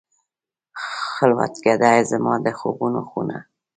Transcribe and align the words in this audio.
خلوتکده، 1.13 1.91
زما 2.11 2.33
د 2.45 2.47
خوبونو 2.59 3.01
خونه 3.09 3.37